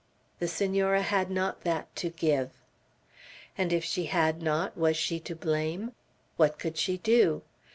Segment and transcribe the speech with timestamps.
[0.39, 2.49] The Senora had not that to give.
[3.55, 5.91] And if she had it not, was she to blame?
[6.37, 7.43] What could she do?